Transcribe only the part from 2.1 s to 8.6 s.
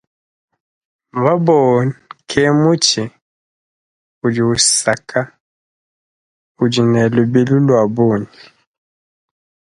ke mutshi udi usaka udi ne lubilu lua bungi.